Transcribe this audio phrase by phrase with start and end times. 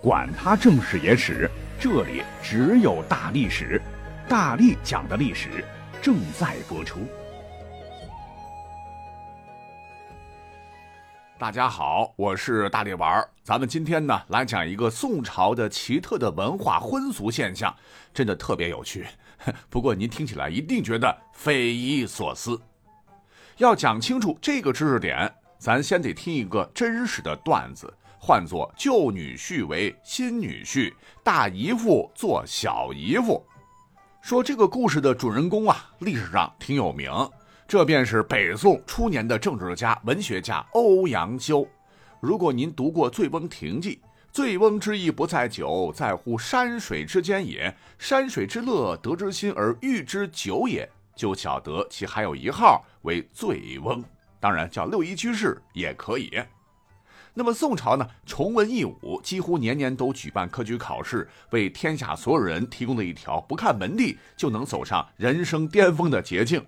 [0.00, 3.82] 管他正史野史，这里只有大历史，
[4.28, 5.64] 大力讲的历史
[6.00, 7.00] 正在播出。
[11.36, 13.28] 大家好，我是大力丸儿。
[13.42, 17.74] 咱们今天呢来讲一个宋朝的奇特的文化婚俗现象，
[18.14, 19.04] 真的特别有趣。
[19.68, 22.60] 不过您听起来一定觉得匪夷所思。
[23.56, 27.92] 要讲清楚这个知识点，咱先得听一个真实的段子。
[28.18, 33.44] 唤作旧女婿为新女婿，大姨夫做小姨夫。
[34.20, 37.10] 说这个故事的主人公啊，历史上挺有名，
[37.66, 41.66] 这便是北宋初年的政治家、文学家欧阳修。
[42.20, 43.96] 如果您读过《醉翁亭记》
[44.32, 47.74] ，“醉翁之意不在酒，在乎山水之间也。
[47.96, 54.04] 山水之乐，得之心而寓之酒也。”就晓得其还有一号为醉翁，
[54.38, 56.30] 当然叫六一居士也可以。
[57.38, 66.66] 那么宋朝呢，崇文抑武，几乎年年都举办科举考试，为天下所有人提供了一条不看门第就能走上人生巅峰的捷径。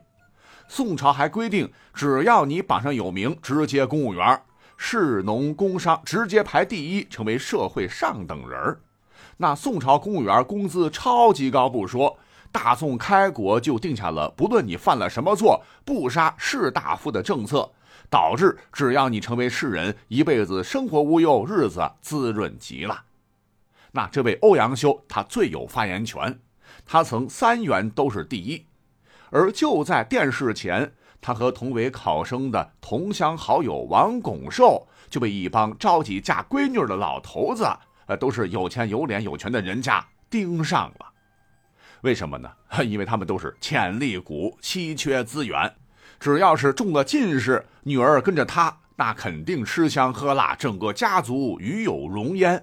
[0.68, 4.40] 宋朝还规定，只要你榜上有名，直接公务员，
[4.76, 8.78] 士农工商直接排第一，成为社会上等人
[9.38, 12.16] 那宋朝公务员工资超级高不说，
[12.52, 17.68] 大宋开国就定下了不论你犯了什么错，不杀士大夫的政策。
[18.08, 23.04] 导致只要你成为士人，一辈子生活无忧，日子滋润极了。
[23.92, 26.40] 那这位欧阳修，他最有发言权，
[26.86, 28.64] 他曾三元都是第一。
[29.30, 37.68] 而就在殿试前，他和同为考生的同乡好友王拱寿，就被一帮着急嫁闺女的老头子，
[38.06, 41.06] 呃，都是有钱有脸有权的人家盯上了。
[42.02, 42.50] 为什么呢？
[42.86, 45.72] 因为他们都是潜力股，稀缺资源。
[46.20, 52.62] 只要是中了进士，女儿跟着他，那肯定吃香喝辣，整个家族与有荣焉。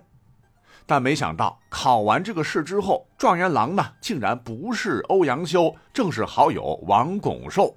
[0.85, 7.75] 但没想到考完这个试之后，状元郎呢，竟然不是欧阳修，正是好友王拱寿。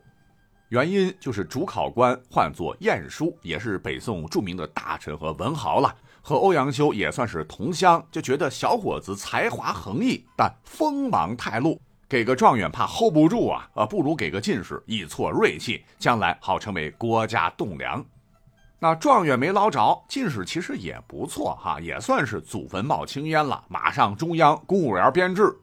[0.69, 11.81] 原因就是主考官唤作晏殊，也是北宋著名的大臣和文豪了，和欧阳修也算是同乡，就觉得小伙子才华横溢，但锋芒太露。
[12.11, 18.05] 给个状元怕 hold 不住啊，啊，不如给个进士以挫锐气，将来好成为国家栋梁。
[18.81, 25.57] 那状元没捞着，进士其实也不错哈，也算是祖坟冒青烟了，马上中央公务员编制。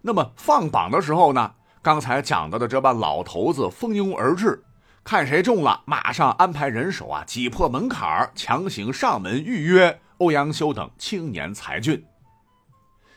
[0.00, 4.60] 那么放榜的时候呢，刚才讲到的这帮老头子蜂拥而至，
[5.04, 12.04] 看谁中了，马上安排人手啊，挤破门槛强行上门预约欧阳修等青年才俊。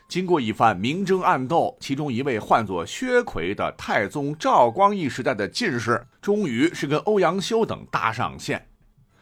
[0.08, 8.68] 经过一番明争暗斗，其中一位唤作薛奎的太宗赵光义时代的进士，终于是跟欧阳修等搭上线。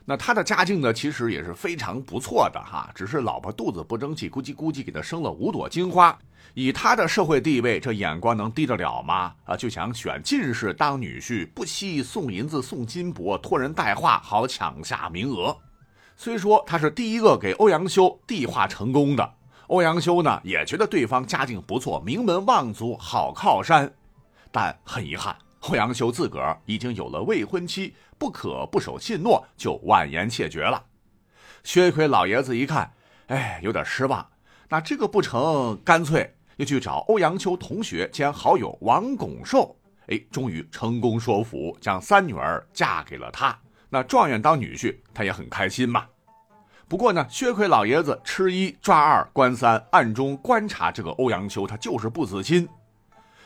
[0.05, 6.17] 那他的家境呢，其实也是非常不错的哈，只是老婆肚子不争气，咕叽咕叽给他生了五朵金花。
[6.53, 9.33] 以他的社会地位，这眼光能低得了吗？
[9.45, 15.57] 啊，就想选进士当女婿，不惜送银子、送金箔，托人带话，好抢下名额。
[16.15, 19.33] 虽说他是第一个给欧阳修递话成功的。
[19.69, 23.91] 欧阳修呢也觉得对方家境不错，名门望族，好靠山，
[24.53, 30.85] 但很遗憾，欧阳修自个儿已经有了未婚妻，不可不守信诺，就婉言谢绝了。
[31.63, 32.93] 薛奎老爷子一看，
[33.29, 34.27] 哎，有点失望，
[34.69, 39.75] 那这个不成，干脆又去找欧阳修同学兼好友王拱寿，
[40.09, 43.59] 哎，终于成功说服，将三女儿嫁给了他。
[43.89, 46.05] 那状元当女婿，他也很开心嘛。
[46.87, 52.69] 不过呢，薛奎老爷子吃一抓二关三，暗中观察这个欧阳修，他就是不死心。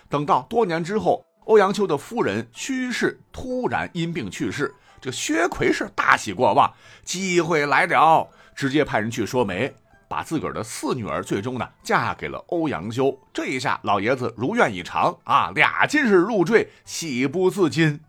[0.08, 6.70] 等到多年之后，欧阳修的夫人屈氏突然因病去世，这薛奎是大喜过望，
[7.04, 9.72] 机会来了，直接派人去说媒，
[10.08, 13.16] 把自个儿的四女儿最终呢嫁给了欧阳修。
[13.32, 18.00] 这一下，老爷子如愿以偿啊，俩进士入赘，喜不自禁。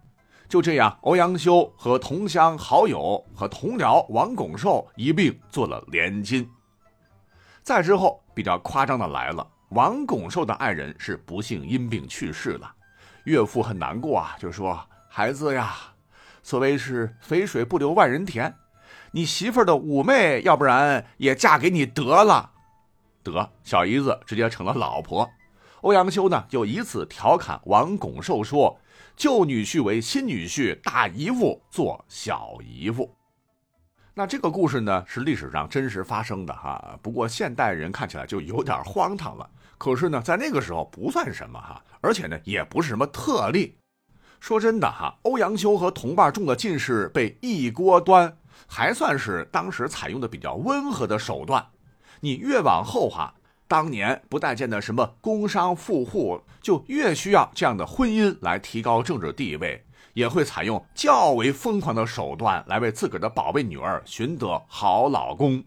[0.49, 6.49] 就这样，欧阳修和同乡好友和同僚王拱寿一并做了连襟。
[7.61, 12.73] 再之后，比较夸张的来了，王拱寿的爱人是不幸因病去世了，
[13.25, 15.75] 岳父很难过啊，就说：“孩子呀，
[16.41, 18.51] 所谓是肥水不流外人田，
[19.11, 22.53] 你媳妇的妩媚，要不然也嫁给你得了。”
[23.21, 25.29] 得小姨子直接成了老婆。
[25.81, 28.79] 欧阳修呢，就以此调侃王拱寿说。
[29.15, 33.13] 旧女婿为新女婿，大姨夫做小姨夫。
[34.13, 36.97] 那这个故事呢，是历史上真实发生的哈。
[37.01, 39.49] 不过现代人看起来就有点荒唐了。
[39.77, 43.77] 可是呢，在那个时候不算什么哈，而且呢，也不是什么特例。
[44.39, 48.37] 说真的哈，欧阳修和同伴中的进士被一锅端，
[48.67, 51.65] 还算是当时采用的比较温和的手段。
[52.21, 53.35] 你越往后哈，
[53.69, 59.85] 当年不待见的什么工商富户，就越需要这样的婚姻来提高政治地位，
[60.15, 65.63] 也会采用较为疯狂的手段来为自个儿的宝贝女儿寻得好老公。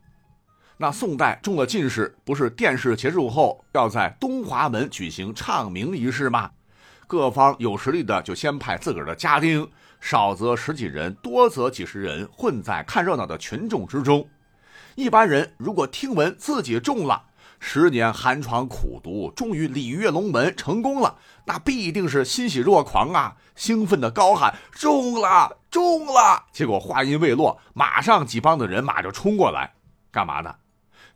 [0.79, 6.51] 那宋代中了进士，不是殿试结束后要在东华门举行唱名仪式吗？
[7.07, 9.71] 各方有实力的就先派自个儿的家丁，
[10.01, 14.29] 少则十几人，多则几十人，混在看热闹的群众之中。
[14.97, 17.27] 一般人如果听闻自己中了，
[17.65, 26.45] 十年寒窗苦读，终于鲤跃龙门成功了，那必定是欣喜若狂啊，兴奋的高喊中了，中了。
[26.51, 29.75] 结果话音未落，马上几帮的人马就冲过来，
[30.11, 30.57] 干嘛呢？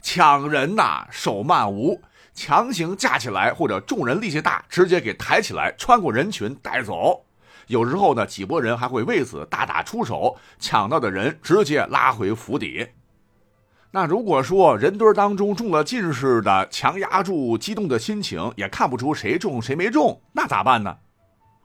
[0.01, 2.01] 抢人呐，手慢无，
[2.33, 7.27] 强行架起来，或者众人力气大，直接给抬起来，穿过人群带走。
[7.67, 12.87] 有时候呢，几拨人还会为此大打出手，抢到的人直接拉回府邸。
[13.97, 20.99] 那如果说人堆当中中了进士的，强压住激动的心情，也看不出谁中谁没中，那咋办呢？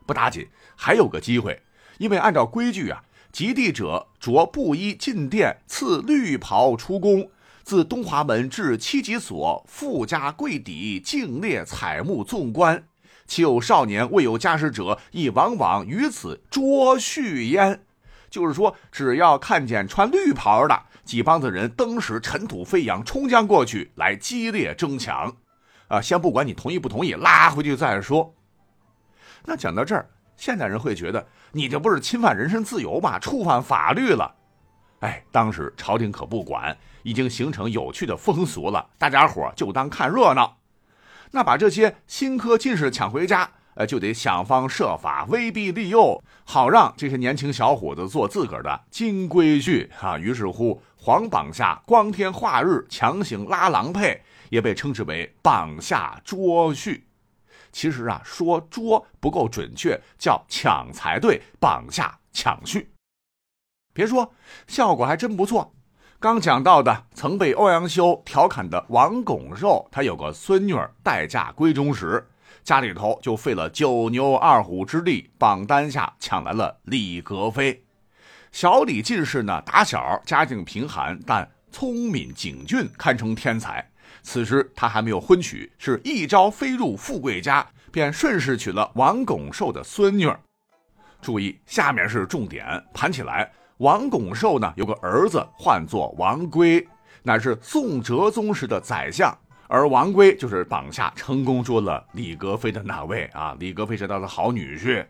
[0.07, 0.48] 不打紧，
[0.78, 1.62] 还有个机会，
[1.98, 7.30] 因为按照规矩啊，及第者着布衣进殿，赐绿袍出宫。
[7.63, 12.81] 自东华门至七级所，富家贵邸，敬列彩幕纵观。
[13.27, 17.81] 其有少年未有家室者，亦往往于此捉婿焉。
[18.31, 25.36] 就是说，只要看见穿绿袍的几帮子人，登时尘土飞扬，冲将过去来激烈争抢。
[25.89, 28.33] 啊，先不管你同意不同意，拉回去再说。
[29.44, 33.19] 那讲到这儿，现代人会觉得你这不是侵犯人身自由吗？
[33.19, 34.34] 触犯法律了。
[35.01, 40.57] 哎，当时朝廷可不管，已经形成有趣的风俗了，大家伙就当看热闹。
[41.31, 50.18] 那把这些新科进士抢回家，呃，就得想方设法威逼利诱，好让这些年轻小伙子做自个儿的金龟婿啊。
[50.18, 57.02] 于是乎，皇榜下光天化日强行拉郎配，也被称之为榜下捉婿。
[57.72, 62.86] 其实啊，说捉不够准确，叫抢才对，榜下抢婿。
[63.94, 64.34] 别说，
[64.68, 65.74] 效果还真不错。
[66.20, 72.30] 刚讲到的曾被欧阳修调侃的王拱寿，他有个孙女儿待嫁闺中时，
[72.63, 77.83] 家里头就费了九牛二虎之力，榜单下抢来了李格妃。
[78.51, 83.88] 小李进士呢，打小家境贫寒，但聪明警俊，堪称天才。
[84.24, 90.31] 此时他还没有婚娶，是一朝飞入富贵家，便顺势娶了王拱寿的孙女。
[91.21, 93.51] 注意，下面是重点，盘起来。
[93.77, 96.88] 王拱寿呢，有个儿子，唤作王圭，
[97.24, 99.36] 乃是宋哲宗时的宰相。
[99.74, 103.56] 而王圭就是榜下成功捉了李格非的那位啊。
[103.58, 105.06] 李格非是他的好女婿。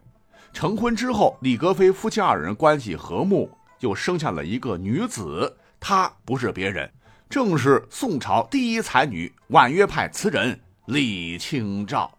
[0.53, 3.49] 成婚之后，李格非夫妻二人关系和睦，
[3.79, 5.57] 又生下了一个女子。
[5.79, 6.87] 她不是别人，
[7.27, 12.11] 正是宋朝第一才女，婉约派词人李清照。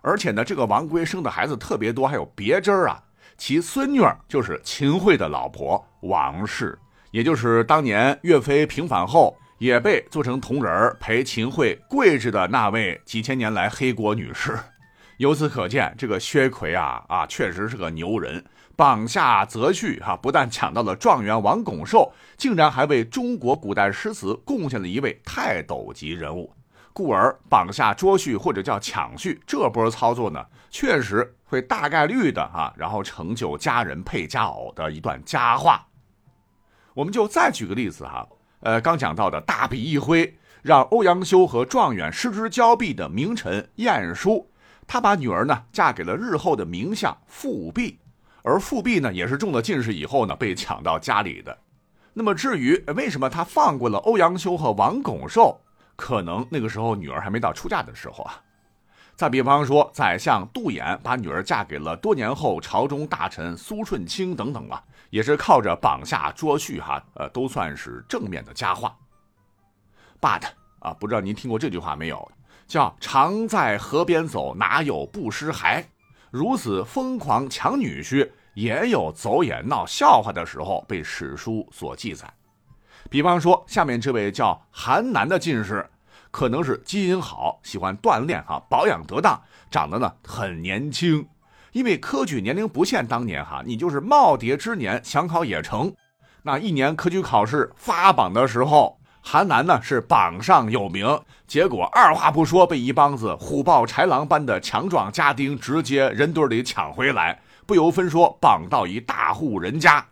[0.00, 3.02] 而且呢，这个王圭生的孩子特别多，还有别针儿啊。
[3.36, 6.78] 其孙女儿就是秦桧的老婆王氏，
[7.10, 14.58] 也就是当年岳飞平反后也被做成铜人儿陪秦桧跪着的那位几千年来黑国女士。
[15.18, 18.44] 由此可见，这个薛奎啊啊，确实是个牛人。
[18.74, 26.52] 榜下择婿哈，不但抢到了状元王拱寿，竟然还为中国古代诗词贡献了一位泰斗级人物。
[26.92, 35.86] 故而榜下捉婿或者叫抢婿这波操作呢，确实会大概率的哈，然后成就佳人配佳偶的一段佳话。
[36.94, 38.26] 我们就再举个例子哈，
[38.62, 44.48] 呃，刚讲到的大笔一挥，让欧阳修和状元失之交臂的名臣晏殊，
[44.86, 47.98] 他把女儿呢嫁给了日后的名相富弼，
[48.42, 51.58] 而富弼呢也是中了进士以后呢被抢到家里的。
[52.12, 55.60] 那么至于为什么他放过了欧阳修和王拱寿？
[55.96, 58.40] 可能那个时候女儿还没到出嫁的时候啊。
[59.14, 68.96] 再比方说，宰相杜衍把女儿嫁给了多年后朝中大臣苏舜钦等等啊，也是靠着榜下捉婿哈，呃，都算是正面的佳话。
[70.18, 70.44] But
[70.78, 72.32] 啊，不知道您听过这句话没有？
[72.66, 75.86] 叫“常在河边走，哪有不湿鞋”。
[76.32, 82.32] 如此疯狂抢女婿，也有走眼闹笑话的时候，被史书所记载。
[83.10, 85.86] 比方说，下面这位叫韩南的进士，
[86.30, 89.38] 可能是基因好，喜欢锻炼哈，保养得当，
[89.70, 91.28] 长得呢很年轻。
[91.72, 95.92] 因为科举年龄不限当年哈，你就是耄耋之年想考也成。
[96.42, 110.04] 那一年科举考试发榜的时候，韩南呢是榜上有名，结果二话不说被一帮子虎豹豺狼般的强壮家丁直接人堆里抢回来，不由分说绑到一大户人家。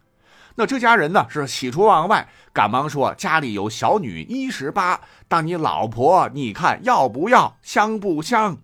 [0.55, 8.59] 那这家人呢是喜出望外，赶忙说家里有小女一十八，当你老婆，你看要不要，香不香？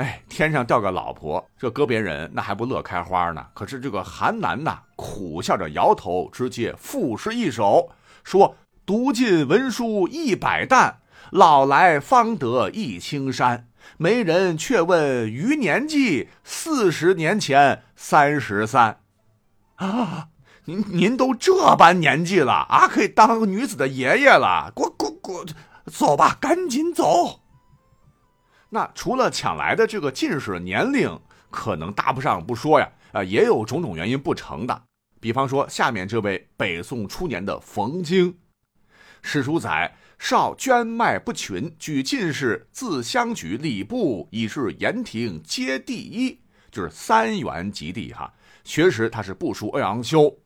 [0.00, 3.46] 哎，天上掉个老婆，这搁别人那还不乐开花呢。
[3.52, 7.90] 可是这个韩南呐，苦笑着摇头，直接赋诗一首，
[8.24, 13.68] 说：“读尽文书一百担，老来方得一青山。
[13.98, 19.00] 没人却问余年纪，四十年前三十三。”
[19.76, 20.28] 啊，
[20.64, 24.72] 您您都这般年纪了啊，可以当女子的爷爷了。
[24.74, 25.46] 滚滚滚，
[25.84, 27.39] 走吧，赶紧走。
[28.70, 34.82] 那除了抢来的这个进士年龄可能搭不上不说呀，啊，也有种种原因不成的。
[35.20, 38.38] 比方说，下面这位北宋初年的冯京，
[39.22, 48.32] 史书载少捐卖不群，举进士，自相举礼部，以至言庭皆第一，就是三元及第哈。
[48.62, 50.38] 学识他是不输欧阳修，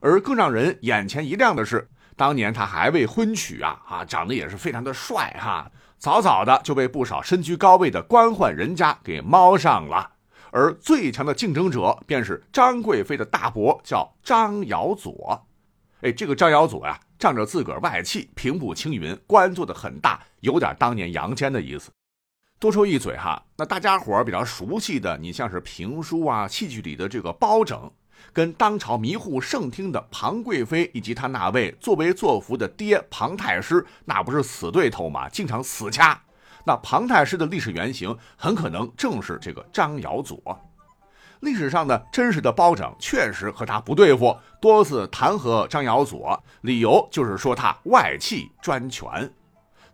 [0.00, 5.70] 而更让人眼前一亮的是，当年他还未婚娶啊，啊，长得也是非常的帅哈。
[6.00, 10.12] 早早的就被不少身居高位的官宦人家给猫上了，
[10.50, 15.46] 而最强的竞争者便是张贵妃的大伯，叫张尧佐。
[16.00, 21.90] 哎，这个张尧佐呀，仗着自个儿外戚平步青云，官做的很大，有点当年杨坚的意思。
[22.58, 27.92] 多说一嘴哈，那大家伙比较熟悉的，你像是评书啊、戏剧里的这个包拯。
[28.32, 35.28] 跟当朝迷糊圣听的庞贵妃以及他那位作威作福的爹庞太师，那不是死对头吗？
[35.28, 36.20] 经常死掐。
[36.64, 40.38] 那庞太师的历史原型很可能正是这个张尧佐。
[41.40, 49.32] 历史上的真实的包拯确实和他不对付，多次弹劾张尧佐，理由就是说他外戚专权。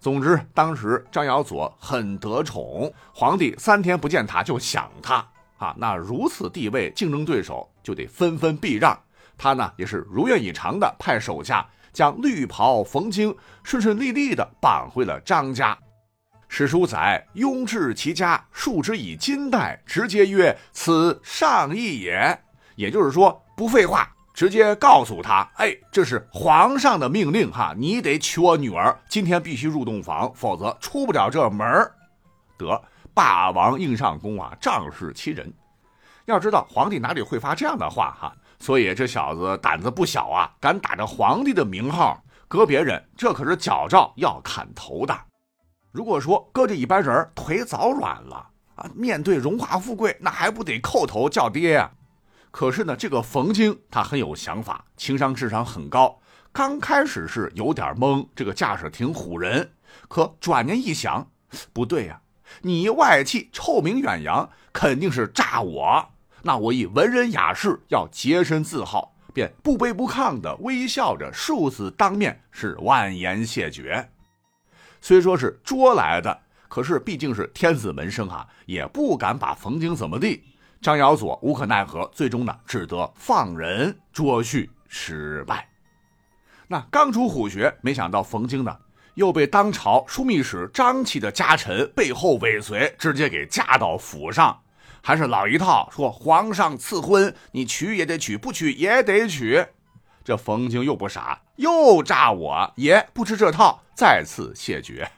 [0.01, 5.25] 总之，当时张尧佐很得宠，皇帝三天不见他就想他。
[5.59, 8.99] 啊，那如此地位，竞争对手就得纷纷避让。
[9.39, 15.77] 他呢，也是如愿以偿的派手下将绿袍冯京顺顺利利的绑回了张家。
[16.49, 22.39] 史书载，拥至其家，束之以金带，直接曰：“此上意也。”
[22.77, 31.67] 也就是说，不废话，直接告诉他：“哎，这是皇上的命令哈，你得娶我女儿，今天必须入洞房，否则出不了这门
[32.57, 32.81] 得。
[33.17, 35.51] 霸王硬上弓啊，仗势欺人。
[36.27, 38.37] 要知道皇帝哪里会发这样的话哈？
[38.59, 45.19] 所以这小子胆子不小啊，敢打着皇帝的名号搁别人，这可是矫诏要砍头的。
[45.93, 51.91] 如果说搁这一般人腿早软了啊，面对荣华富贵，那还不得叩头叫爹呀？
[52.51, 56.21] 可是呢，这个冯京他很有想法，情商智商很高。
[56.53, 59.73] 刚开始是有点懵，这个架势挺唬人。
[60.07, 61.27] 可转念一想，
[61.73, 62.21] 不对呀。
[62.63, 66.09] 你外戚臭名远扬，肯定是诈我。
[66.43, 74.09] 那我以文人雅士要洁身自好，便不卑不亢的微笑着数次当面，是万言谢绝。
[75.01, 80.45] 虽说是捉来的，可是毕竟是天子门生啊，也不敢把冯京怎么地。
[80.81, 85.69] 张尧佐无可奈何，最终呢，只得放人捉去失败。
[86.69, 88.77] 那刚出虎穴，没想到冯京呢。
[89.17, 94.61] 又被当朝枢密使张启的家臣背后尾随，直接给架到府上，
[95.03, 99.65] 还是老一套，说皇上赐婚，你娶也得娶，不娶也得娶。
[100.23, 105.11] 这冯京又不傻，又诈我，也不吃这套，再次谢绝。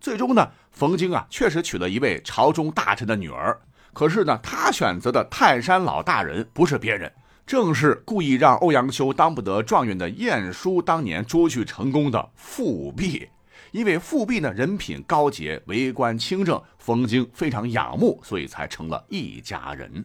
[0.00, 3.60] 最终呢，冯京啊，确实娶了一位朝中大臣的女儿，
[3.92, 7.12] 可是呢，他选择的泰山老大人不是别人。
[7.48, 13.26] 正是故意让欧阳修当不得状元的晏殊当年捉去成功的富弼，
[13.70, 20.04] 因为富弼呢人品高洁，为官清正，冯京非常仰慕，所以才成了一家人。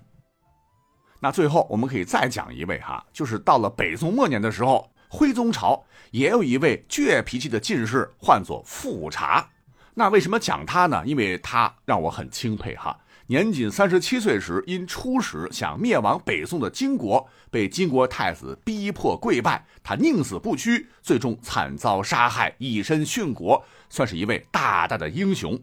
[1.20, 9.46] 那最后我们可以再讲一位哈，就是到了北宋末年的时候，徽宗朝也有一位倔脾气的进士，唤作富察。
[9.94, 11.04] 那为什么讲他呢？
[11.06, 12.98] 因为他让我很钦佩哈。
[13.28, 25.58] 年仅三十七岁时，因出使想灭亡北宋的金国，被金国太子逼迫跪拜，他宁死不屈，最终惨遭杀害，以身殉国，算是一位大大的英雄。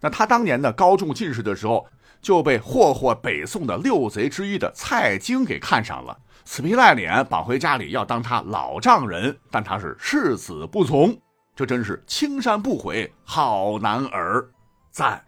[0.00, 1.86] 那他当年呢高中进士的时候，
[2.20, 11.16] 就被霍霍北宋的六贼之一的蔡京给看上了，死皮赖脸绑回家里要当他老丈人，但他是誓死不从，
[11.54, 14.50] 这真是青山不悔好男儿，
[14.90, 15.22] 赞。